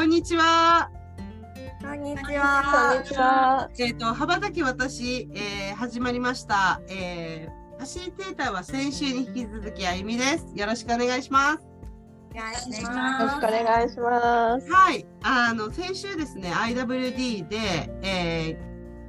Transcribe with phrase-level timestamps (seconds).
[0.00, 0.90] こんにちは。
[1.82, 3.02] こんにちこんは。
[3.02, 3.68] にちは。
[3.78, 6.80] えっ、と羽ばたき私、えー始まりました。
[6.88, 10.46] えーファシリテーターは先週に引き続きあゆみです。
[10.54, 11.66] よろしくお願いします。
[12.34, 13.46] お願いしよろしく。
[13.46, 14.72] お願いします。
[14.72, 17.58] はい、あの先週ですね IWD で、
[18.02, 18.58] え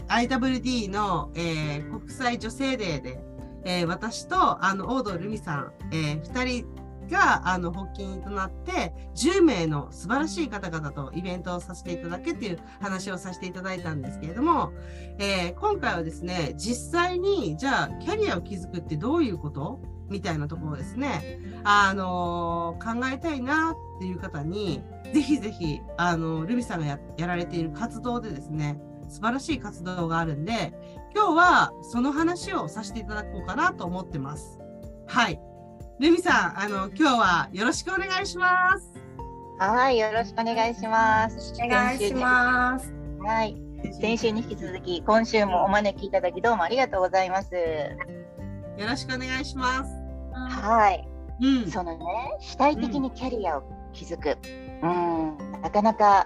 [0.10, 3.24] ー IWD の、えー国際女性デーで、
[3.64, 6.81] えー私とあのオードルミさん、え2人
[7.12, 14.72] があの発起人となって10名の素晴らしい方々とイベントをさせていただくっていう話をさせていただいたんですけれども、
[15.20, 24.82] えー今回はですね実際にじゃあキャリアを築くってどういうことみたいなところですね、あのー考えたいなっていう方に
[25.14, 30.74] ぜひぜひあのルミさんがややられている活動でですね素晴らしい活動があるんで
[31.14, 34.58] 今日はその話をさせていただこうかなと思ってます。
[35.08, 35.40] はい。
[36.02, 38.92] ルミさん、あの今日はよろしくお願いします。
[39.60, 41.54] はい、よろしくお願いします。
[41.64, 42.88] お願いします。
[42.88, 42.94] す。
[43.24, 43.56] はい、
[44.02, 47.54] 先週に引き続き、今週もお招きいただき、どうもありがとうございます。
[47.54, 49.92] よろしくお願いします。
[50.34, 51.08] はい、
[51.40, 51.72] うん。
[51.72, 52.04] そのね、
[52.40, 54.38] 主体的にキャリアを築く。
[54.82, 56.26] うん、なかなか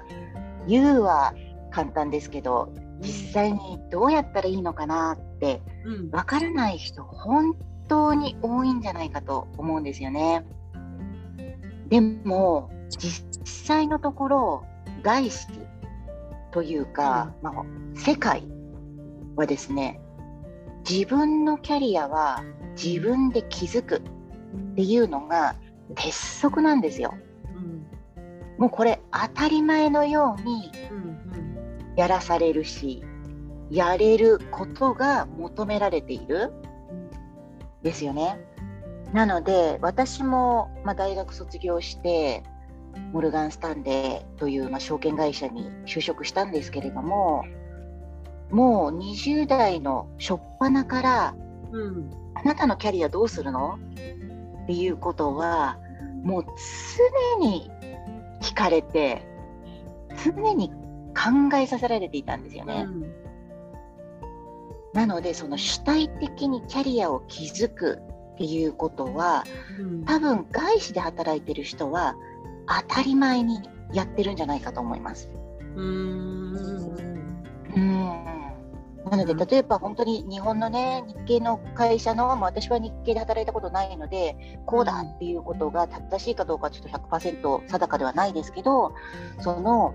[0.70, 1.34] 言うは
[1.70, 6.12] 簡単ですけど、実際にどうやったらいいのかなってうん。
[6.12, 10.45] わからない人本当に多いんじゃないかと思うんですよね。
[11.89, 14.65] でも実際のところ
[15.04, 15.48] 外資
[16.52, 17.64] というか、まあ、
[17.95, 18.43] 世界
[19.36, 19.99] はですね
[20.89, 22.43] 自分のキャリアは
[22.82, 25.55] 自分で築くっていうのが
[25.95, 27.14] 鉄則なんですよ。
[27.55, 27.86] うん。
[28.58, 31.95] もうこれ当たり前のようにうん。
[31.95, 33.04] やらされるし
[33.71, 36.52] やれることが求められている
[37.86, 38.40] ですよね。
[39.14, 42.44] なので私も、まあ、大学卒業して
[43.14, 47.46] モルガン・スタンレーという、まあ、証券会社に就職したんですけれども
[48.50, 51.36] もう20代の初っ端から
[51.72, 52.12] うん。
[52.38, 53.80] あなたのキャリアどうするの？
[54.64, 55.78] っていうことは
[56.23, 56.46] もう
[57.38, 57.72] 常に
[58.42, 59.26] 聞かれて
[60.23, 62.86] 常に考えさせられていたんですよね。
[64.95, 68.00] なのでその主体的にキャリアを築く
[68.36, 69.44] っていうことは
[69.78, 70.06] うん。
[70.06, 72.16] 多分外資で働いてる人は
[72.88, 73.60] 当たり前に
[73.94, 75.30] やってるんじゃないかと思います。
[75.76, 76.55] うん。
[77.76, 78.26] うん
[79.11, 88.95] なので例えば本当に日本のね日系の会社の、まあ、私は日系で働いたことないのでこうだっていうことが正しいかどうかちょっと100%定かではないですけど
[89.39, 89.94] その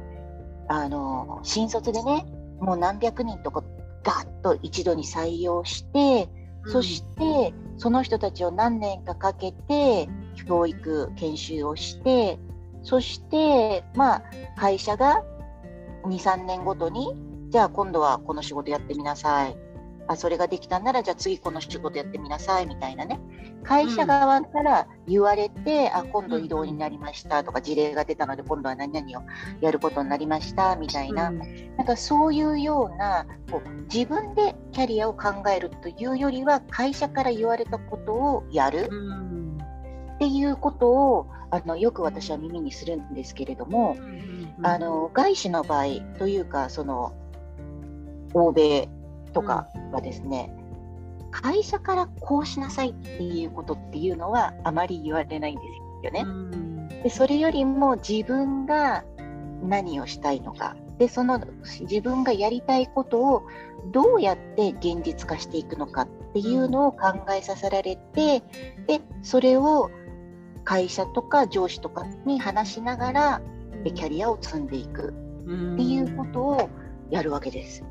[0.69, 2.25] あの新卒でね
[2.61, 3.65] もう何百人とか
[4.03, 6.29] ガッと一度に採用して
[6.67, 10.09] そしてその人たちを何年かかけて
[10.47, 12.39] 教育研修をして
[12.83, 14.23] そしてまあ
[14.57, 15.23] 会社が
[16.05, 17.15] 23年ごとに
[17.51, 19.57] じゃあ今度はこの仕事やってみなさい
[20.07, 23.21] あそれができたんならじゃあ次この仕事やってみなさいみたいなね。
[23.63, 29.23] 会社側から言われて、あ今度異動になりましたとか事例が出たので今度は何々を
[29.61, 39.59] やることになりましたみたいな、なんかそういうようなこう自分でキャリアを考えるというよりは会社から言われたことをやるうん。
[40.15, 43.97] っていうことをあのよく私は耳にするんですけれども、
[44.63, 45.85] あの外資の場合
[46.19, 47.15] というかその
[48.35, 48.89] 欧米
[49.33, 50.53] とかはですね、
[51.31, 55.63] 会社からこうしなさいっていうことっていうのはあまり言われないんで
[56.01, 56.23] すよね。
[56.27, 56.89] うん。
[57.03, 59.05] でそれよりも自分が
[59.63, 61.41] 何をしたいのかでその
[61.81, 63.47] 自分がやりたいことを
[63.93, 68.43] どうやって現実化していくのかっていうのを考えさせられて
[68.87, 69.91] でそれを
[70.65, 73.43] 会社とか上司とかに話しながら
[73.83, 76.71] でキャリアを積んでいくっていうことを
[77.09, 77.83] やるわけです。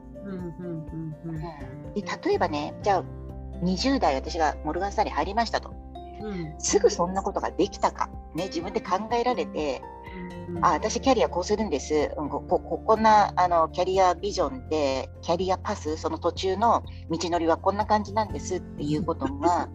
[1.96, 3.04] で例えばねじゃあ
[3.64, 5.74] 20代私がモルガン・スタンレー入りましたと
[6.22, 6.56] うん。
[6.60, 9.82] すぐそんなことができたか、ね、自分で考えられて
[10.62, 19.70] あ私キャリアこうするんです、うん、こここんなあのキャリアビジョンでキャリアパスその途中の道のりはこんな感じなんですっていうことが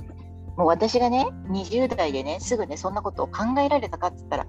[0.56, 4.46] もう私がね20代でねすぐねそんなことを考えられたかって言ったら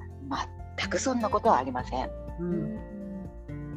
[0.77, 2.09] 全くそんなことはありません。
[2.39, 2.94] うん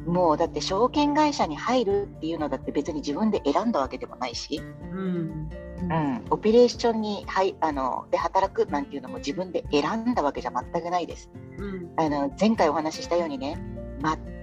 [0.05, 4.61] もうだって証券会社に入るっていうのだって別に自分で選んだわけでもないし、
[4.91, 5.49] うん。
[5.81, 11.29] うん、オペレーションに、はい、あので働くなんていうのも自分で選んだわけじゃ全くないです。
[11.57, 11.91] うん。
[11.97, 13.61] あの前回お話ししたようにね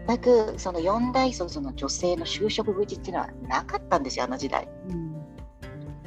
[0.07, 4.69] 全くその4大卒の女性の就職口っていうのはなかったんですよあの時代。
[4.91, 5.17] うん。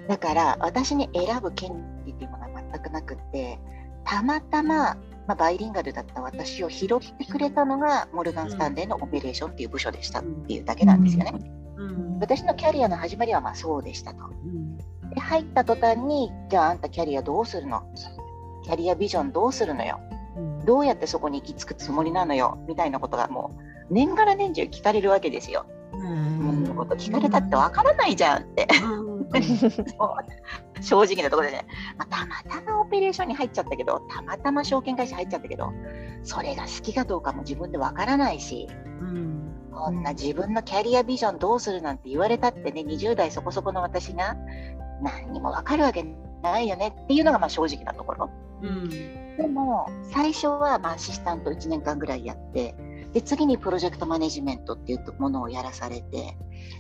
[0.08, 3.60] だから私に選ぶ権利っていうものは全くなくって
[4.04, 4.98] たまたま、
[5.30, 11.36] まあ、バイリンガルだった私を拾ってくれたのがモルガン・スタンレーのオペレーションっていう部署でしたっていうだけなんですよね。
[11.78, 12.20] うん。
[12.20, 14.26] 私のキャリアの始まりはまあそうでしたと。
[14.26, 14.76] うん。
[15.14, 17.84] で入った途端にじゃああんたキャリアどうするの？
[18.64, 20.00] キャリアビジョンどうするのよ？
[20.36, 20.66] うん。
[20.66, 22.58] どうやってそこに行き着くつもりなのよ？
[22.68, 23.56] みたいなことがも
[23.92, 25.68] う年がら年中聞かれるわけですよ。
[25.92, 26.64] そん。
[26.64, 28.68] なこと聞かれたってわからないじゃんって。
[30.82, 31.66] 正直なところでね、
[31.98, 35.72] まあ、たまたまオペレーションに入っちゃったけど、たまたま証券会社入っちゃったけど、
[36.24, 38.68] それが好きかどうかも自分でわからないし、
[39.02, 39.40] うん
[39.72, 44.36] こんな自分のキャリアビジョンどうするなんて言われたってね、20代そこそこの私が
[45.02, 46.06] 何にもわかるわけ
[46.44, 48.30] ないよねっていうのがまあ正直なところ。
[48.62, 48.90] うん
[49.38, 52.76] でも、最初はまあアシスタント1年間ぐらいやって、
[53.14, 56.38] で次にプロジェクトマネジメントっていうものをやらされて、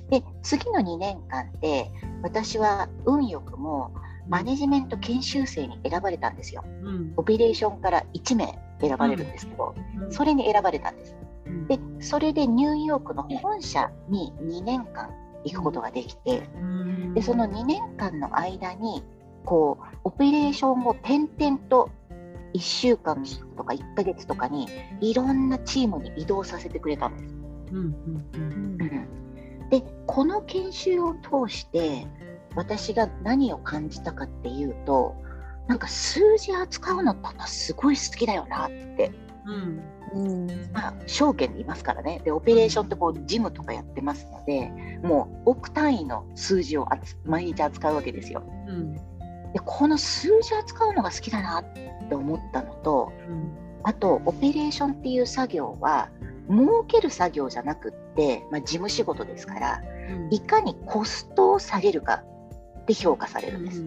[0.09, 1.91] で次の2年間で
[2.21, 3.93] 私は運よくも
[4.29, 6.63] マネジメント研修生に選ばれたんですよ。
[6.83, 7.13] うん。
[7.17, 9.73] オペレーションから1名選ばれるんですけど、
[10.03, 10.11] うん。
[10.11, 11.15] それに選ばれたんです。
[11.47, 11.67] うん。
[11.67, 15.09] で、それでニューヨークの本社に2年間
[15.43, 17.13] 行くことができて、うん。
[17.15, 19.03] でその2年間の間に
[19.45, 21.89] こうオペレーションを点々と
[22.53, 23.23] 1週間
[23.57, 24.67] とか1ヶ月とかに
[25.01, 27.35] いろんなチームに移動させてくれたんです。
[27.71, 27.95] うん。
[28.33, 28.77] うん。
[29.69, 32.07] でこの研修を通して
[32.55, 35.15] 私が何を感じたかっていうと
[35.67, 39.11] なんか数字扱うのパパすごい好きだよなって、
[39.45, 39.83] うん。
[40.73, 42.21] まあ、証券でいますからね。
[42.25, 44.71] でオペレーションってこう事務とかやってますので
[45.03, 48.43] もう億単位の数字をあつ毎日扱うわけですよ。
[48.67, 48.93] うん。
[48.95, 49.01] で
[49.63, 51.73] この数字扱うのが好きだなっ
[52.09, 53.51] て思ったのとうん。
[53.83, 56.09] あとオペレーションっていう作業は
[56.49, 59.81] 儲ける作業じゃなくって、まあ、事務仕事ですから
[60.31, 62.23] いかにコストを下げるか
[62.87, 63.81] で評価されるんです。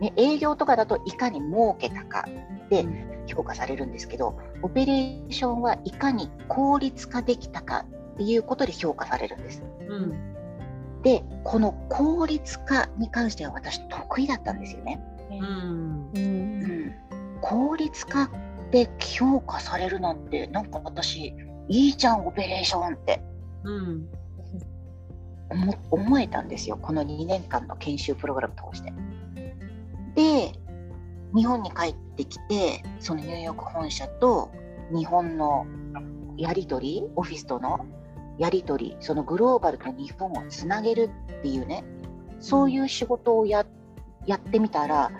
[0.00, 2.26] ね、営業とかだといかに儲けたか
[2.70, 2.86] で
[3.26, 7.84] 評価されるんですけど、オペレーションはいかに効率化できたか
[8.14, 9.62] っていうことで評価されるんです。
[9.88, 11.02] うん。
[11.02, 15.02] で、この効率化に関しては私得意だったんですよね。
[15.30, 16.10] うん。
[16.14, 16.94] うん、
[17.40, 18.30] 効率化
[18.70, 21.34] で評価されるなんて、なんか私、
[21.68, 23.22] いいじゃん、オペレーションって
[23.64, 24.06] うん
[25.90, 28.92] 思えたんですよ、この2年間の研修プログラム通して。
[30.14, 30.52] で、
[31.34, 34.50] 日本に帰ってきて、そのニューヨーク本社と
[34.92, 35.66] 日本の
[36.36, 37.84] やり取り、オフィスとの
[38.38, 41.84] やり取り、そのグローバルと日本をつなげるっていうね、
[42.38, 43.66] そういう仕事をやっ
[44.38, 45.10] てみたら、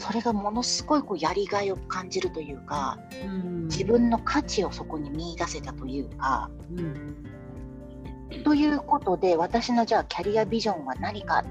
[0.00, 3.64] それがものすごいこうやりがいを感じるというか、うん。
[3.66, 8.42] 自分の価値をそこに見出せたというか、うん。
[8.42, 11.44] ということで私のじゃあキャリアビジョンは何か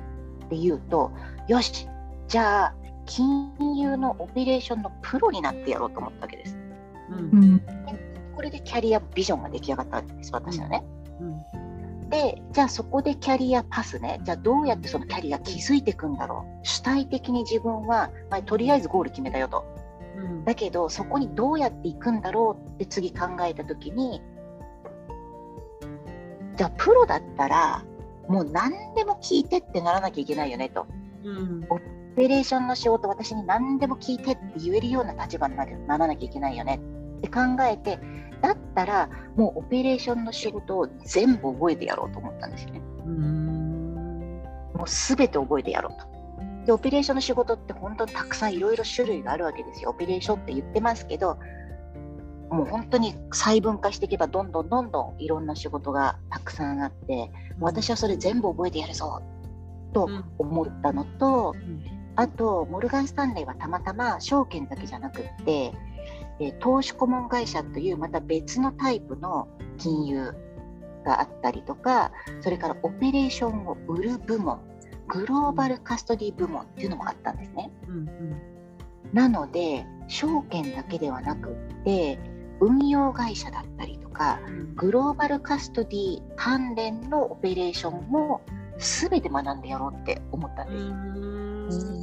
[0.45, 1.11] っていうと
[1.47, 1.87] よし
[2.27, 6.57] じゃあ金融のオペレーションのプロになってやろうと思ったわけです。
[7.11, 7.61] うん。
[8.35, 10.83] これでキャリアビジョンが出来上がったわけです私のね。
[11.21, 11.58] うん
[12.09, 14.19] でじゃあそこでキャリアパスね。
[14.23, 16.67] じゃあどうやってそのキャリア築いていくんだろう。
[16.67, 19.63] 主体的に自分は、まあ、とりあえずゴール決めたよと。
[20.17, 20.43] うん。
[20.43, 24.21] だけどそこにどうやっていくんだろうって次考えた時に
[26.57, 27.85] じゃあプロだったら
[28.27, 30.87] もう何でも聞いてってならなきゃいけないよねと。
[31.23, 31.65] うん。
[31.69, 31.79] オ
[32.15, 35.65] ペレーションの仕事私に何でも聞いてって言えるような立場にな
[35.97, 36.81] らなきゃいけないよね
[37.19, 37.99] って考えて
[38.41, 42.81] だったらもうオペレーションの仕事を全部覚えてやろうと思ったんですよね。
[43.05, 44.41] うん。
[44.73, 46.65] もう全て覚えてやろうと。
[46.65, 49.91] で、オペレーションの仕事って本当にたくさんいろいろ種類があるわけですよ。
[49.91, 51.37] オペレーションって言ってますけど、
[52.49, 59.21] もう本当に細分化していけばどんどんどんどんいろんな仕事がたくさんあって、私はそれ全部覚えてやるぞ
[59.93, 60.25] とうん。
[60.37, 61.83] 思ったのと、ん。
[62.15, 65.73] あと、モルガン・スタンレーはたまたま証券だけじゃなくって、
[66.39, 70.33] えー投資顧問会社というまた別のタイプの金融
[71.05, 74.59] があったりとか、それからオペレーションを売る部門、
[75.07, 77.71] グローバルカストディ部門っていうのもあったんですね。
[77.87, 78.09] うん
[79.11, 82.19] なので、証券だけではなくって、
[82.59, 88.41] 運用会社だったりとか、うんグローバルカストディ関連のオペレーションも
[88.77, 91.98] 全て学んでやろうって思ったんです。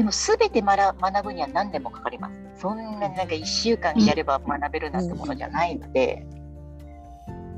[0.00, 2.40] うんでも全て学学ぶには何年もかかります。
[2.56, 6.26] そんななんか1週間やれば学べるなんてものじゃないので。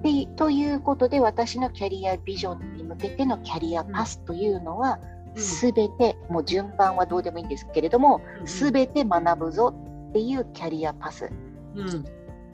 [0.03, 4.99] でということで私のキャリアビジョンに向けてのキャリアパスというのは、
[5.37, 9.73] 全てもう順番はどうでもいいんですけれども、うん全て学ぶぞ
[10.11, 11.31] っていうキャリアパス
[11.77, 12.05] うん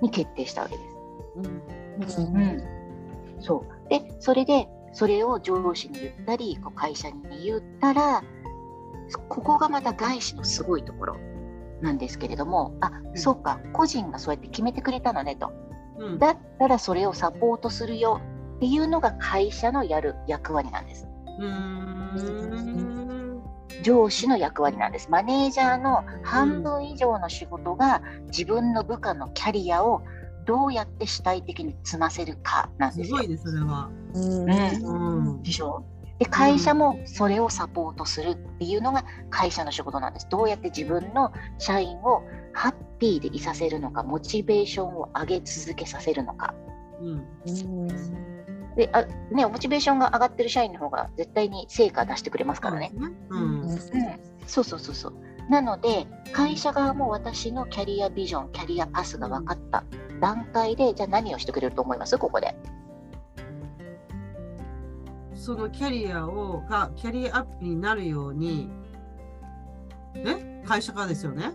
[0.02, 0.82] に決定したわけで
[2.08, 2.20] す。
[2.20, 2.62] うんうん、
[3.40, 8.22] そうでそれでそれを上司に言ったりこう会社に言ったら
[9.28, 11.16] ここがまた外資のすごいところ
[11.80, 15.52] なんですけれどもあそうか個人がそうやって決めてくれたのねと。
[15.98, 16.18] うん。
[16.18, 18.20] だったらそれをサポートするよ
[18.56, 21.06] っていうのが会社のやる役割なんです。
[21.38, 23.42] うーん。
[23.82, 25.08] 上司の役割なんです。
[25.10, 30.02] マネージャーの半分以上の仕事が自分の部下のキャリアを
[30.46, 33.88] どうやって主体的に積ませるかなんですすよごいねそれは。
[34.14, 35.28] うんうん。
[35.28, 35.42] うん。
[35.42, 35.84] でしょ？
[36.18, 40.28] で会社もそれをサポートするっていうのが会社の仕事なんです。
[40.28, 46.54] どうやって自分の社員をハッピーでいさせるのか、モチベーションを上げ続けさせるのか。
[47.00, 47.88] うん
[48.76, 52.92] であね、モチベーションが上がってる社員の方が絶対に成果出してくれますからね。
[53.28, 53.78] うんうん、
[54.46, 55.14] そうそうそうそう。
[55.50, 59.82] なので、会社側も私のキャリアビジョン、キャリアパスが分かった
[60.20, 62.18] 段階で、じゃあ何をしてくれると思います？
[62.18, 62.54] ここで。
[65.48, 68.68] そのキャリアをがキャリアアップになるように
[70.14, 71.52] ね会社からですよね？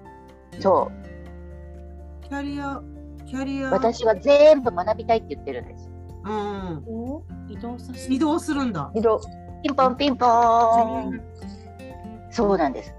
[0.60, 2.28] そう。
[2.28, 2.82] キャリア
[3.28, 5.92] キャリア私は全部学びたいって言ってるんです。
[6.24, 6.84] うん
[7.48, 9.22] 移動させて移動するんだ移動。
[9.62, 11.22] ピンポンピンポーン。
[12.32, 12.96] そうなんです。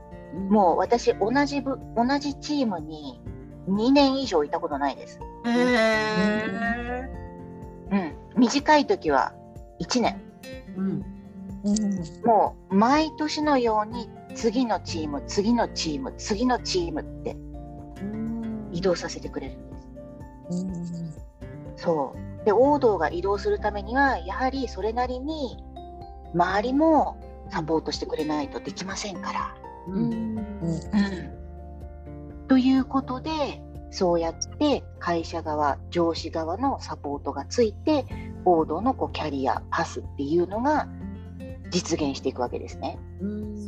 [0.48, 3.20] もう私同じ部同じチームに
[3.66, 5.18] 2年以上いたことないです。
[5.44, 7.10] へえ
[7.90, 8.40] うん。
[8.40, 9.32] 短い時は
[9.80, 10.22] 1年。
[10.76, 11.04] うん
[12.24, 17.36] もう毎年のように次のチーム、次のチーム、次のチームって
[18.72, 21.20] 移動させてくれるんです。
[21.76, 22.44] そう。
[22.44, 25.56] で、王道が移動するためには、やはりそれなりに
[26.34, 27.16] 周りも
[27.50, 29.54] サポートしてくれないとできませんから。
[29.88, 30.34] うん
[32.48, 33.30] ということで
[33.90, 38.04] そうやって会社側上司側のサポートがついて
[38.44, 40.88] 王道のこうキャリアパスっていうのが
[41.70, 42.98] 実現していくわけですね。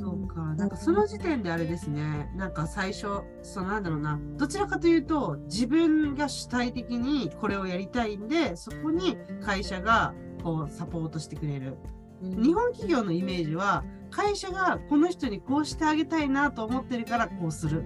[0.00, 0.40] そうか。
[0.54, 2.30] なんかその時点であれですね。
[2.36, 4.20] なんか最初そのなんだろうな。
[4.36, 11.76] どちらかというと自分が主体的にこれをやりたいんでそこに会社がこうサポートしてくれる。
[12.22, 17.84] 日本企業のイメージは会社がこの人にこうしてあげたいなと思ってるからこうする。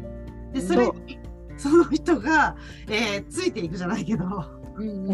[0.52, 1.18] でそれに
[1.56, 2.56] その人が、
[2.88, 4.24] えーついていくじゃないけど。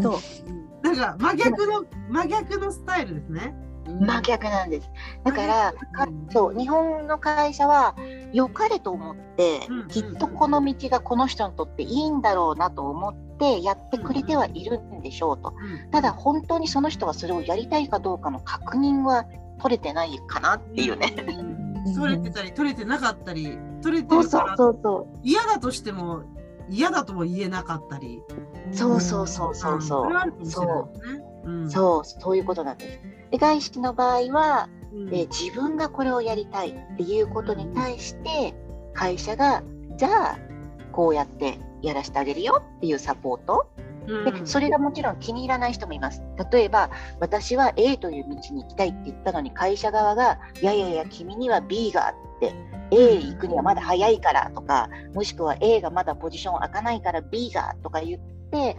[0.01, 3.55] そうなんか真逆の真逆のスタイルですね。
[4.01, 4.89] 真逆なんです。
[5.23, 7.95] だからかうんそう日本の会社は
[8.33, 15.53] 良かれと思ってうんきっとこの道がこの人にとっていいんだろうなと思ってやってくれてはいるんでしょうと。
[15.55, 19.25] うんただ本当にその人がそれをやりたいかどうかの確認は
[19.61, 21.15] 取れてないかなっていうね。
[21.27, 25.19] うん取れてたり取れてなかったり取れてるからそうそう。
[25.23, 26.23] 嫌だとしても
[26.69, 28.23] 嫌だとも言えなかったり。
[28.71, 30.09] そうそうそうそうそう。
[30.09, 31.23] るかもしれないですね。
[31.45, 32.99] うんそう、そういうことなんです。
[33.31, 38.53] で、外資の場合は、うんえー自分がこれをやりたいっていうことに対して、
[38.93, 39.63] 会社が、
[39.97, 40.37] じゃあ、
[40.91, 43.69] こうやってやらせてあげるよっていうサポート。
[44.07, 46.21] で、それがもちろん気に入らない人もいます。
[46.51, 52.53] 例えば、私は A という道に行きたいって言ったのに、会社側が、いやいやいや、君には B があって、
[52.91, 58.21] A 行くにはまだ早いからとか、もしくは A がまだポジション開かないから B がとか言っ
[58.51, 58.77] て、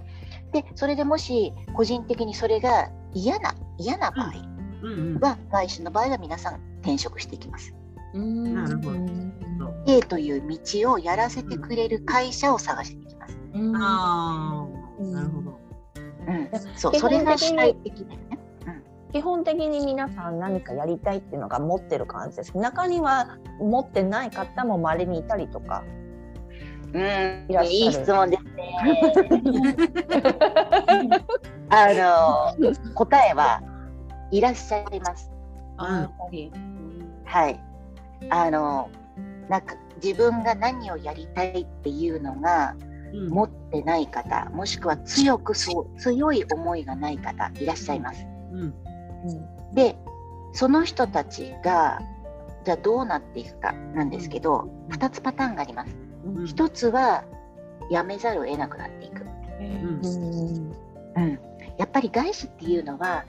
[0.52, 7.74] で、それでもし個人的にそれが嫌な、嫌な場合は、外資の場合は皆さん転職していきます。
[8.14, 8.98] なるほど。
[9.86, 13.38] A という道をやらせてくれる会社を探していきます。
[13.76, 14.57] ああ、
[14.98, 15.58] なるほど。
[16.26, 18.38] うん、そう、基本的にそれが主体的だよね。
[19.12, 22.56] 基本的に皆さん何かやりたいっていうのが持ってる感じです。
[22.58, 25.82] 中には持ってない方も稀にいたりとか。
[26.92, 28.74] うん、いいい質問ですね。
[31.70, 33.62] あの答えは
[34.30, 35.30] いらっしゃいます。
[35.78, 36.52] うんやっぱり。
[37.24, 37.60] はい。
[38.30, 38.90] あの
[39.48, 48.26] なんか自分が何をやりたいっていうのがうん持ってない方、もしくは強くそう強い思いがない方いらっしゃいます。
[48.52, 48.74] うん
[49.74, 49.96] で、
[50.52, 52.00] その人たちが
[52.64, 55.96] じゃあどうなっていくかなんですけど、2つパターンがあります。
[56.24, 57.24] うん1つは
[57.90, 59.24] 辞めざるを得なくなっていく。
[59.60, 60.72] うんうん
[61.16, 61.38] うん、
[61.78, 63.24] やっぱり外資っていうのは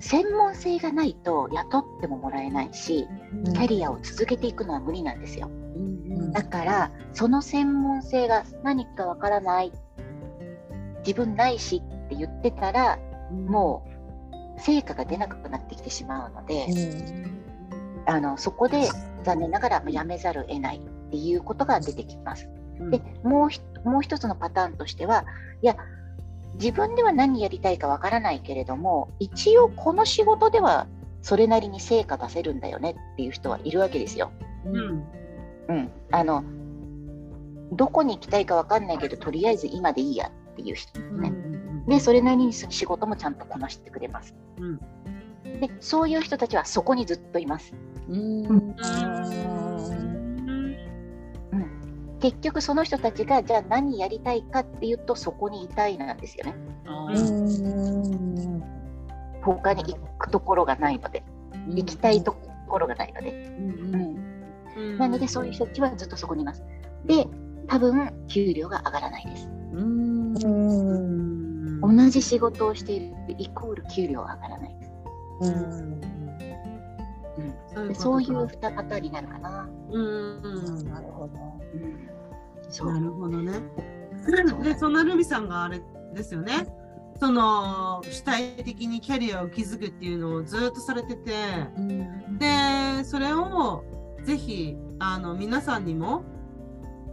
[0.00, 3.06] 専門性がないと雇ってももらえないし
[3.44, 5.48] キャリアを続けていくのは無理なんですよ。
[6.32, 9.72] だからその専門性が何かわからない
[11.06, 12.98] 自分ないしって言ってたら
[13.48, 13.86] も
[14.56, 16.66] う成果が出なくなってきてしまうので、
[18.06, 18.88] あのそこで
[19.24, 22.48] 残念ながら辞めざるを得ないっていうことが出てきます。
[22.90, 23.48] でも
[23.84, 25.24] うもう一つのパターンとしては
[25.62, 25.76] いや
[26.54, 30.86] 自分では何やりたいかわからないけれども一応この仕事では
[31.22, 34.30] それなりに成果出せるんだよねっていう人はいるわけですよ。
[34.66, 35.04] うん
[35.68, 36.44] うん、あの
[37.72, 41.32] どこに行きたいかわかんないけどとりあえず今でいいやっていう人ですね。
[41.88, 44.34] でそれなりに仕事もちゃんとこなしてくれます。
[44.58, 44.80] うん
[45.60, 47.72] でそういう人たちはそこにずっといます。
[48.08, 48.74] うんうん、
[52.20, 56.54] 結局その人たちがじゃあ何やりたいかっていうとそこにいたいなんですよね。
[59.42, 61.22] 他に行くところがないので、
[61.68, 62.34] 行きたいと
[62.66, 63.30] ころがないので。
[63.30, 64.03] うん、
[64.98, 66.62] なのでそういう人たちはずっとそこにいます。
[67.04, 67.26] で、
[67.66, 69.48] 多分給料が上がらないです。
[71.80, 74.92] 同じ仕事をしているイコール給料は上がらないです。
[77.76, 79.68] うん、でそういう二パターンになるかな。
[79.90, 80.42] うん、
[80.90, 81.34] なるほど。
[81.74, 81.98] うん、
[82.70, 83.52] そうなるほどね。
[84.62, 85.82] で、そんなルミさんがあれ
[86.14, 86.66] ですよね。
[87.20, 91.32] その主体的にキャリアを築くっていうのをずっとされてて、
[92.38, 93.84] で、それを
[94.24, 96.24] ぜひあの皆さんにも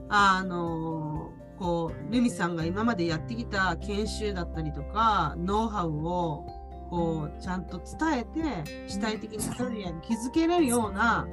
[0.09, 6.45] あのこうルミさんが今までやってきた研修だったりとかノウハウを
[6.89, 11.27] こうちゃんと伝えて主体的にキャリアに築けれるような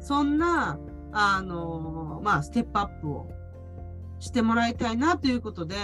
[0.00, 0.78] そんな
[1.12, 3.30] あのまあステップアップを
[4.20, 5.74] してもらいたいなということで、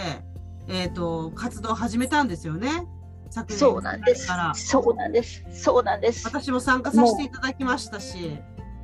[0.68, 2.87] えっ、と活動を始めたんですよね。
[3.30, 4.54] 昨年そうなんですから。
[4.54, 5.45] そうなんです。
[5.50, 6.25] そうなんです。
[6.26, 8.38] 私も参加させていただきましたし、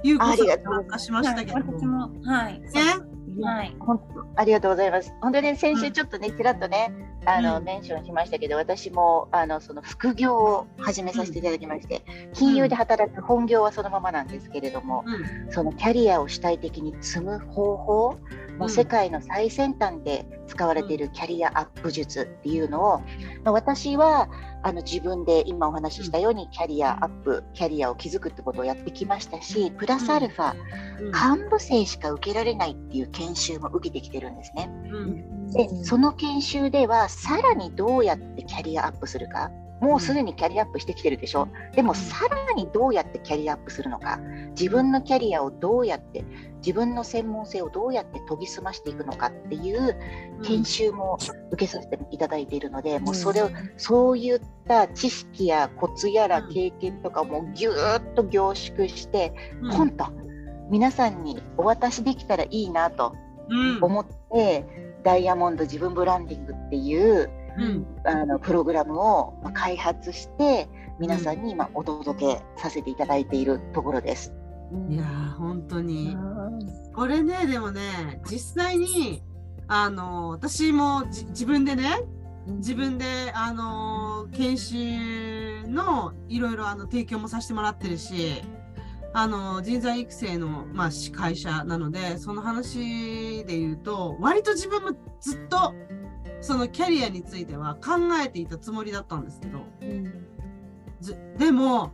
[0.05, 1.55] ゆうこさんも参加しましたけど。
[1.55, 2.11] 私も。
[2.25, 2.61] はい。
[2.61, 2.69] ね。
[3.43, 3.75] はい。
[3.81, 5.13] 本当ありがとうございます。
[5.23, 6.93] 本当に先週ちょっとね、ちらっとね、
[7.27, 7.65] あの、うん。
[7.65, 15.53] メンションしましたけど、私もあのその副業を始めさせていただきまして、金融で働く本業はそのままなんですけれども、うん。
[15.53, 18.19] そのキャリアを主体的に積む方法、
[18.59, 22.99] もう世界の最先端で使われているキャリアアップ術っていうのを、
[23.43, 24.29] まあ私は
[24.63, 30.55] あの自分で今お話ししたようにキャリアアップ、キャリアを築くってことをやってきましたし、プラスアルファ、
[31.37, 34.71] 幹部生しか受けられないっていう研修も受けてきてるんですね。
[34.91, 35.51] うん。
[35.51, 39.51] で、その研修ではさらにどうやってキャリアアップするか？
[39.81, 41.49] もうすでにキャリアアップしてきてるでしょ？
[41.75, 44.19] でもさらにどうやってキャリアアップするのか？
[44.59, 46.25] 自分のキャリアをどうやって、
[46.59, 49.27] 自分の専門性をどうやって研ぎ澄ましていくのか？
[49.27, 49.97] っていう
[50.43, 51.19] 研修も
[51.51, 60.07] 受けさせていただいているので、もうそれを、そういった知識やコツやら経験とかもぎゅーっと凝縮して、うんポンと
[60.71, 63.15] 皆さんにお渡しできたらいいなと
[63.51, 64.65] うん思って、
[65.05, 67.87] ダイヤモンド自分ブランディングっていううん。
[68.05, 74.33] あのプログラムをまあ開発して皆さんに今お届けさせていただいているところです。
[74.89, 76.17] いやー本当に。
[76.95, 79.23] これねでもね実際に
[79.69, 82.03] あの私もじ自分でね
[82.47, 88.43] 自分であの研修のいろいろあの提供もさせてもらってるし
[89.17, 95.73] あの人材育成の、まあ、し会社なのでその話で言うと割と自分もずっと
[96.41, 99.61] そのキャリアについては考えていたつもりだったんですけど。
[101.01, 101.93] ずでも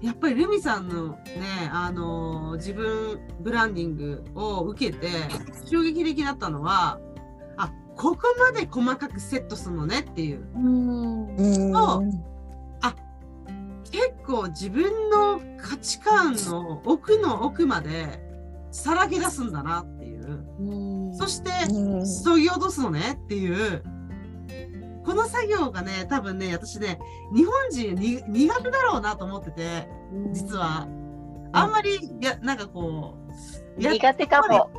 [0.00, 5.08] やっぱりルミさんのねあの自分ブランディングを受けて
[5.64, 6.98] 衝撃的だったのは
[7.56, 10.44] あここまで細かくセットするのねっていう。
[11.36, 11.70] 結
[14.22, 18.20] 構自分の価値観の奥の奥まで
[18.70, 21.14] さらけ出すんだなっていう。
[21.14, 21.50] そして
[22.06, 23.82] そぎ落とすのねっていう。
[25.04, 26.98] この作業がね多分ね私ね
[27.34, 29.88] 日本人に苦手だろうなと思ってて
[30.32, 30.86] 実は。
[31.54, 33.18] あんまりやなんかこ
[33.78, 34.70] うや苦手かも。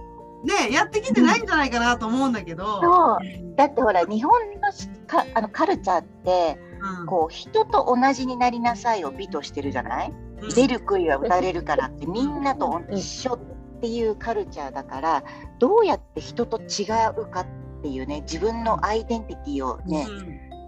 [0.43, 3.17] ねやってきてないんじゃないかなと思うんだけど、そう。
[3.55, 6.59] だってほら日本のしかあのカルチャーって
[6.99, 7.05] うん。
[7.05, 10.13] こう人と同じになりなさいを美としてるじゃない？
[10.41, 10.49] うん。
[10.49, 13.39] 出る杭は打たれるからってみんなと一緒っ
[13.81, 15.23] ていうカルチャーだから
[15.59, 16.83] どうやって人と違
[17.17, 17.45] うかっ
[17.81, 20.07] ていうね自分のアイデンティティをね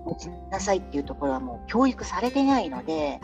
[0.06, 3.19] 持ちなさいっていうところはもう教育されてないので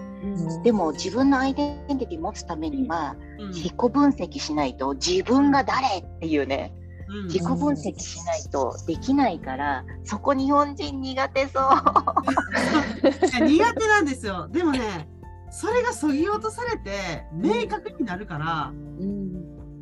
[0.63, 3.47] でも自分のアイデンティティ持つためにはうん。
[3.49, 6.80] 自己分析しないと自分が誰っていうねうん
[7.25, 11.63] 自己分析しないとできないから、そこ日本人苦手そう。
[13.47, 14.47] 苦手なんですよ。
[14.49, 15.09] でもね、
[15.51, 18.73] それがそぎ落とされて明確になるから、う
[19.05, 19.31] ん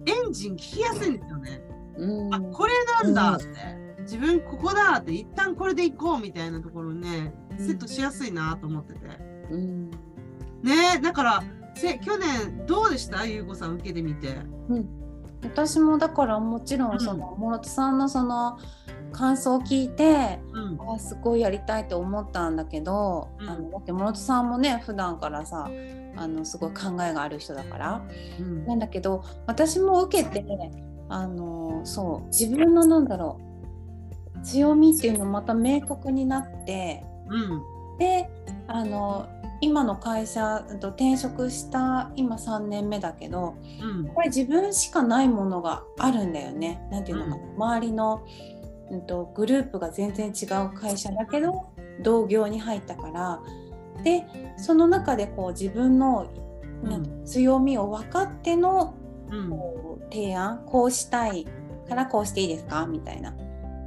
[0.05, 1.61] エンジン効きやすいんですよね。
[1.97, 3.45] うんあこれなんだって、
[4.01, 8.99] 自分ここだって一旦これで行こうみたいなところにねセットしやすいなと思ってて。
[9.51, 9.91] うん
[10.63, 11.43] ねだから
[11.75, 13.25] せ去年どうでした？
[13.25, 14.37] ゆうこさん受けてみて。
[15.43, 18.60] 私もだからもちろんその諸戸さんのその
[19.12, 20.93] 感想を聞いてうん。
[20.95, 23.49] あすごいやりたいと思ったんだけど、うん。
[23.49, 25.69] あのだって諸戸さんもね普段からさ
[26.15, 28.02] あのすごい考えがある人だから。
[28.39, 28.65] うん。
[28.65, 30.45] なんだけど私も受けて
[31.10, 33.39] あのそう自分のなんだろ
[34.36, 37.97] う強みっていうのまた明確になってうん。
[37.97, 38.30] で
[38.67, 39.28] あの
[39.62, 44.08] 今の会社と転職した今3年目だけどうん。
[44.08, 46.82] これ自分しかないものがあるんだよね。
[46.91, 48.26] なんていうのかな、周りの、
[48.91, 51.67] うん、とグループが全然違う会社だけど
[52.02, 53.39] 同業に入ったから。
[54.04, 54.26] で
[54.58, 56.28] その中でこう自分の
[56.84, 58.95] なんて強みを分かっての
[59.30, 59.50] うん。
[59.50, 61.45] こう提案こうしたい
[61.88, 62.88] からこうしていいですか？
[62.88, 63.32] みたいな。
[63.32, 63.36] っ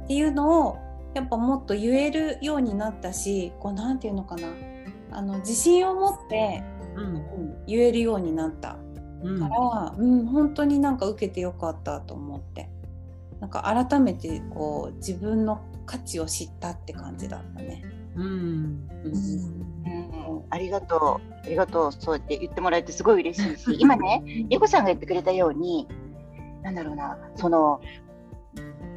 [0.07, 0.77] ていうのを
[1.13, 4.47] やっぱもっと言えるようになったしこうなんていうのかな
[5.15, 6.63] あの自信を持って、
[6.95, 8.77] うんうん言えるようになった。
[9.23, 9.39] うん。
[9.39, 12.69] から、うん、本当になんか受けてよかったと思って。
[13.39, 17.83] なんか改めてこう自分の価値を知ったって感じだったね。
[18.15, 18.23] うん。
[18.23, 19.63] うん。
[19.85, 20.43] うん。
[20.49, 21.33] ありがとう。
[21.45, 21.91] ありがとう。
[21.91, 25.87] そうやって言ってもらえてすごい嬉しいし、 今ね、ゆこさんが言ってくれたように、
[26.61, 27.81] なんだろうな、その、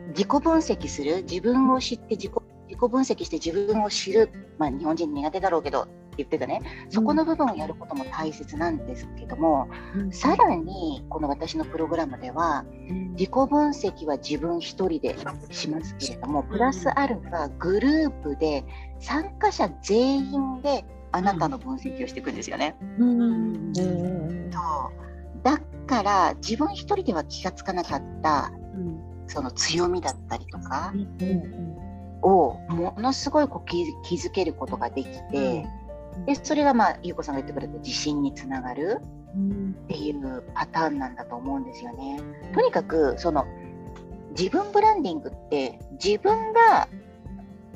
[0.09, 2.33] 自己分析する、自分を知って自己、
[2.69, 9.69] 自己分析して自分を知る、まあ日本人苦手だろうけど、言ってたね、そこの部分をやることも大切なんですけども、
[10.11, 12.65] さらに、この私のプログラムでは、
[13.13, 15.17] 自己分析は自分一人で
[15.51, 18.65] しますけれども、プラスアルファグループで
[18.99, 22.77] 参加者全員であなたの分析をしていくんですよね。
[22.99, 23.21] うん。
[23.21, 23.73] うん。
[24.53, 25.43] そう。
[25.43, 29.01] だから自分一人では気がつかなかったうん。
[29.29, 31.77] その強みだったりとかうん。
[32.23, 35.67] をものすごいこう気気づけることができて、
[36.25, 39.01] でそれがまあ優子さんが言ってくれた自信につながる
[39.85, 42.21] っていうパターンなんだと思うんですよね。
[42.55, 43.45] とにかくその
[44.37, 46.89] 自分ブランディングって自分が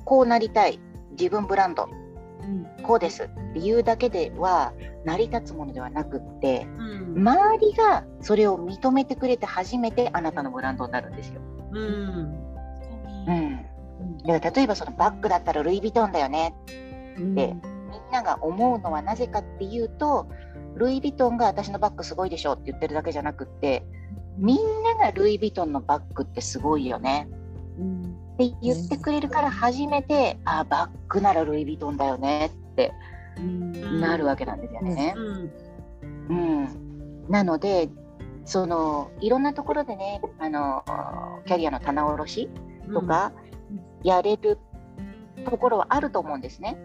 [0.04, 0.80] こうなりたい
[1.12, 1.88] 自分ブランド
[2.82, 4.72] こうですっていうだけでは
[5.04, 7.28] 成り立つものではなくってうん。
[7.28, 11.40] 周りがそれを認めてくれて初めてあなたのブランドになるんですよ。
[11.72, 12.40] うん。
[13.26, 16.54] うん、だから例えばそのバッグだったらルイ・ヴィトンだよね。
[17.34, 17.69] でみ
[18.10, 20.28] んなが思うのはなぜかっていうと
[20.74, 23.84] ルイ・ヴィトンが私のバッグすごいでしょって言ってるだけじゃなくって
[24.36, 27.28] みんながルイ・ヴィトンのバッグってすごいよね
[28.34, 32.92] って言ってくれるから初めてあバッグならルイ・ヴィトンだよねって
[33.40, 35.14] なるわけなんですよね。
[35.16, 35.50] うん
[36.28, 37.88] うん、なので
[38.44, 40.84] そのいろんなところでねあの
[41.46, 42.50] キャリアの棚卸し
[42.92, 43.32] とか
[44.02, 44.58] やれる
[45.44, 46.78] ところはあると思うんですね。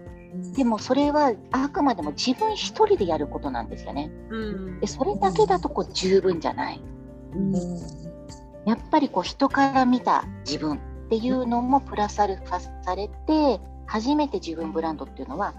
[0.56, 4.12] でもそれはあくまでも自分一人でやることなんですよね。
[4.30, 6.82] うんでそれだけだとこう十分じゃない。
[8.66, 15.54] やっぱりこう人から見た自分っていうのもプラスアルファされて初めて自分ブランドっていうのは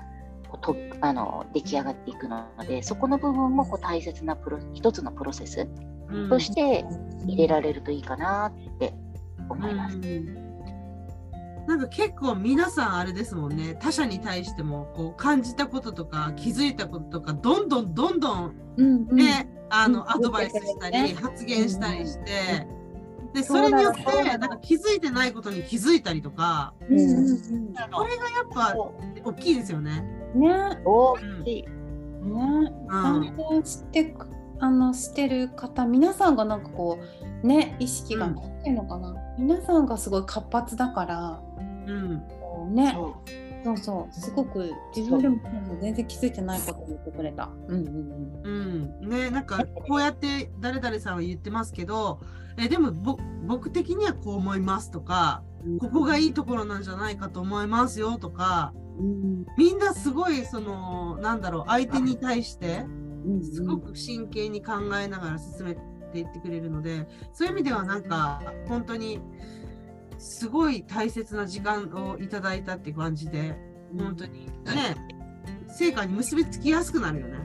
[0.60, 5.68] とあの出来上がっていくのでそこの部分もこう大切なプロ一つのプロセス
[6.08, 6.84] うんとして
[7.26, 8.94] 入れられるといいかなって
[9.48, 9.96] 思います。
[9.96, 10.45] うん
[11.66, 13.76] なんか結構皆さんあれですもんね。
[13.80, 20.10] 他者に対してもこう感じたこととか気づいたこととかどんどんどんどんうんね、あのうん。
[20.10, 21.14] アドバイスしたり、ね。
[21.20, 22.66] 発言したりして、
[23.34, 28.74] でそそうなのれによってそうなんか気づいてないことに気づいたりとかうんうんこれがやっぱ
[29.24, 30.04] 大きいですよね。
[30.34, 30.78] うんね。
[30.84, 31.62] 大きい。
[31.62, 31.68] ね。
[32.88, 33.64] うん。
[33.64, 41.40] してくあのしてる方皆さんがなんかこうね意識がうんなんていうのかな、皆さんがすごい活発だから
[41.86, 42.74] うん。
[42.74, 42.92] ね。
[42.94, 43.76] そう。
[43.82, 45.40] そうすごく自分でも
[45.80, 47.50] 全然気づいてないことを言ってくれた。
[47.66, 52.20] うんうんうん、ねなんかこうやって誰々さんは言ってますけど
[52.58, 55.78] えでもぼ僕的にはこう思いますとかうん。
[55.78, 59.46] ここがいいところなんじゃないかと思いますよとかうん。
[59.58, 62.84] みんなすごいそのなんだろう相手に対して
[63.26, 65.80] うんすごく真剣に考えながら進めて
[66.14, 69.20] いってくれるのでそういう意味ではなんか本当に
[70.18, 73.54] すごい大切な時間をいただいたって感じで
[73.98, 74.96] 本当にね
[75.68, 77.38] 成果に結びつきやすくなるよね。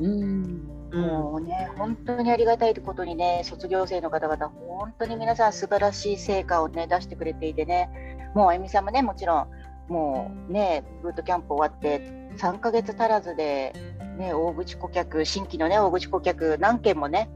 [0.00, 0.76] うん。
[0.92, 7.90] うもうね、本当にありがたいことにね、卒業生の方々、本当に皆さん素晴らしい成果をね、出してくれていてね、
[8.34, 9.48] もうあゆみさんもね、もちろ
[9.88, 12.00] ん、もうね、ブートキャンプ終わって、
[12.38, 13.72] 3ヶ月足らずで、
[14.18, 17.30] ね、大口顧客、新規のね、大口顧客、何件もね、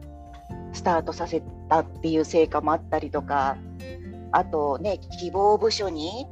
[0.72, 3.56] スタートさせたっていう成果もあったりとか、
[4.32, 6.26] あとね、希望部署に、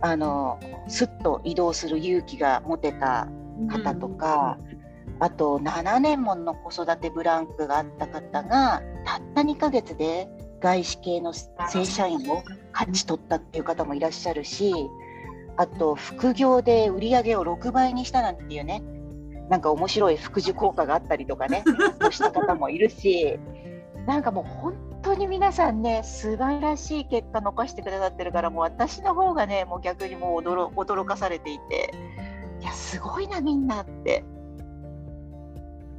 [0.00, 3.28] あの、すっと移動する勇気が持てた
[3.68, 4.76] 方とか、うん。
[5.18, 10.28] あと7年もの子育てブランクがあった方がたった2ヶ月で
[10.60, 14.74] 外資系の正社員を勝ち取ったっていう方もいらっしゃるし
[15.56, 18.82] あと副業で売り上げを6倍にしたなんていうね
[19.48, 21.62] なんか面白い副次効果があったりとかね
[22.00, 23.38] そうした方もいるし
[24.06, 31.92] なんかもう本当に皆さんね素晴らしい結果残してくださってるからもう私の方がねもう逆にもう驚驚かされていて
[32.60, 34.24] いやすごいなみんなって。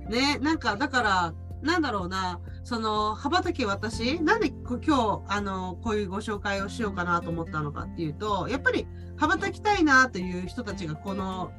[0.10, 11.52] ね、なんか、だから、なんだろうな、その、羽ばたき私、なんで今日、あの、こういうご紹介をしようかなと思ったのかっていうと、やっぱり、羽ばたきたいなという人たちが、この、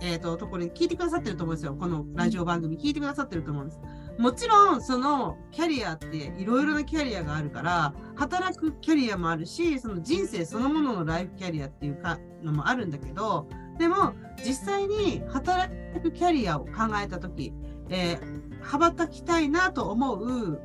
[0.00, 1.74] えっ、ー、と、ところに聞いてくださってると思うんですよ。
[1.74, 3.80] このラジオ番組聞いてくださってると思うんです。
[4.18, 16.70] もちろん、そのキャリアっていろいろなキャリアがあるから、働くキャリアもあるし、その人生そのもののライフキャリアっていうかのもあるんだけど、でも、実際に働くキャリアを考
[17.02, 17.52] えたとき、
[17.90, 20.60] えー、羽ばたきたいなと思う、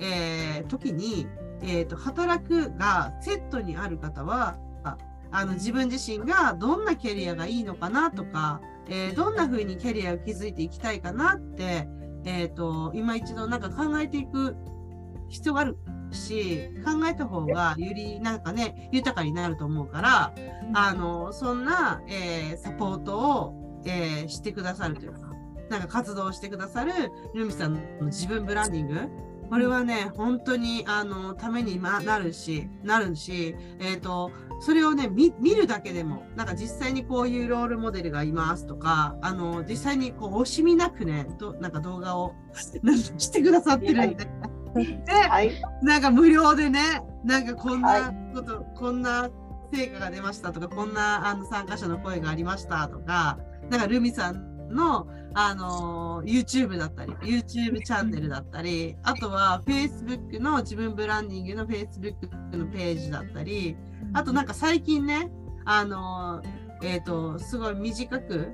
[0.00, 1.26] えー、時に、
[1.62, 4.58] えーと、働くがセットにある方は
[5.30, 11.88] あの自分自身がどんなキャリアがいいのかなとか、えー、どんな風にキャリアを築いていきたいかなって、
[12.24, 14.56] えーと、今一度なんか考えていく
[15.28, 15.76] 必要がある
[16.10, 20.34] し考えた方がよりなんかね豊かになると思うから
[20.74, 25.28] あのそんな、えー、サポートを、えー、してくださるというか
[25.68, 26.92] なんか活動してくださる
[27.34, 44.28] ルミさんの自分ブランディングこれはね、本当に、あの、ためになるし、なるし、えっ、ー、と、それをね見、るだけでも、なんか実際にこういうロールモデルがいますとか、あの、実際にこう、惜しみなくね、となんか動画を してくださってるんで。
[44.74, 49.30] で、はい、なんか無料でね、なんかこんなこと、はい、こんな
[49.72, 53.38] 成果が出ましたとか、こんなあの参加者の声がありましたとか、
[53.70, 63.76] なんかルミさんの、あの YouTube だったり、YouTube チャンネルだったり、あとは Facebook の自分ブランディングの Facebook のページだったり、
[64.14, 65.30] あとなんか最近ね、
[65.64, 66.42] あの
[66.82, 68.52] えっ、ー、と、すごい短く、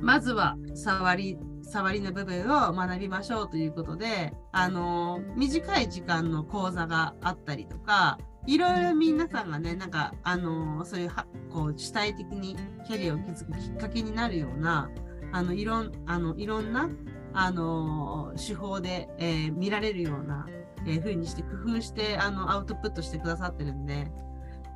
[0.00, 11.10] まずは触り、触りの部分を学びましょうということで、あの短い時間の講座があったりとか、いろいろ皆さんがね、なんか、あのそういう、
[11.52, 14.90] こう、主体的にキャリアを築くきっかけになるような、
[15.32, 16.88] あのいろんあのいろんな
[17.32, 20.46] あの手法で、えー、見られるような、
[20.86, 24.10] えー、風にして工夫してあのアウトプットしてくださってるんで、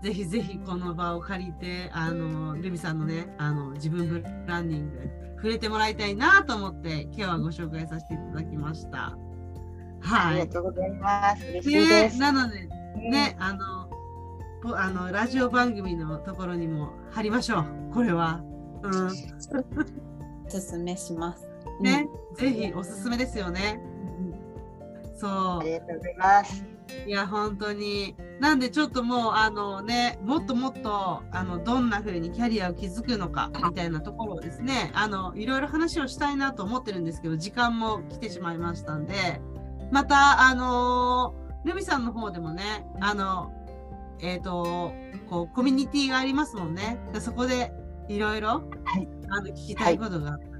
[0.02, 9.16] ぜひぜひこの場を借りて、あのルミさんのね、あの自分ブランディング、触れてもらいたいなと思って、今日はご紹介させていただきました。
[10.00, 10.40] はい。
[10.40, 11.46] ありがとうございます。
[11.46, 12.18] 嬉しいです。
[12.18, 12.68] ね、なので、
[13.10, 13.88] ね、あの、
[14.76, 17.64] あのラジオ番組のところにも貼りましょう。
[17.92, 18.42] これは。
[18.82, 19.10] うん。
[20.46, 21.48] おすすめします。
[21.80, 23.80] ね、うん、ぜひおすすめですよね。
[25.02, 25.30] うん、そう。
[25.60, 26.74] ありがとうございます。
[27.06, 39.40] いや本当になんでちょっともうあのねもっともっとあのどんな風にキャリアを築くのかみたいなところをですねあのいろいろ話をしたいなと思ってるんですけど時間も来てしまいましたんで
[39.90, 43.52] またあのルミさんの方でもねあの
[44.20, 44.92] えっ、ー、と
[45.28, 47.72] こうコミュニティがありますもんねでそこで
[48.08, 48.62] いろいろ
[49.30, 50.54] あの聞きたいことがあったら。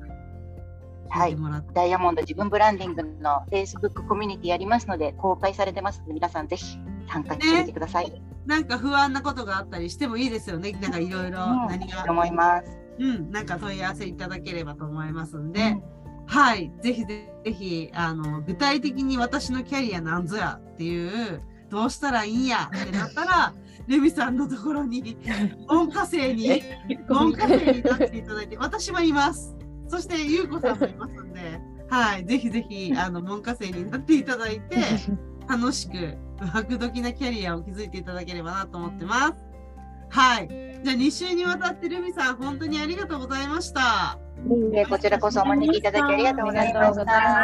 [1.11, 1.37] はい、
[1.74, 10.72] ダイヤモンド自分ブランディングの Facebook コミュニティやりますので公開されてますので皆さんぜひ参加してみてください、ね、なんか不安なことがあったりしてもいいですよね。
[10.72, 12.79] なんかいろいろ何が、うん、思います。
[12.98, 13.31] うん。
[13.31, 15.83] なんか問い合わせいただければと思いますんで、うん、
[16.27, 16.70] はい。
[16.83, 23.55] ぜひぜひあの具体的に私のキャリアなんぞやっていうどうしたらいいんやってなったら
[23.87, 25.16] レミさんのところに
[25.68, 26.62] 門下生に
[27.09, 29.55] 門下生になっていただいて 私もいます。
[29.88, 34.77] そしてゆうこさんもいますんではいぜひぜひあの門下生になっていただいて
[35.46, 39.35] 楽しく白時なキャリアを築いていただければなと思ってます。
[40.09, 40.48] はい。
[40.48, 44.18] じゃあ2週にわたってルミさん本当にありがとうございました
[44.88, 46.85] こちらこそお招きいただきありがとうございま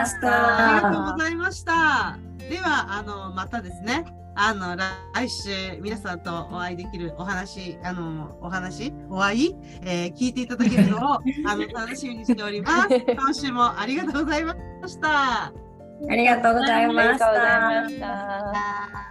[0.06, 0.76] した。
[0.76, 2.18] ありがとうございました。
[2.38, 4.04] では、あの、またですね。
[4.36, 5.50] あの来週
[5.82, 12.88] 皆さんとお会いできるお話、あのお話、お会い、えー聞いていただけるのを あの楽しみにしております。
[13.06, 14.54] 今週もありがとうございま
[14.86, 15.46] した。
[15.46, 15.52] あ
[16.08, 17.32] りがとうございありがとうごました。
[17.34, 18.06] ざいました。
[18.06, 19.09] あー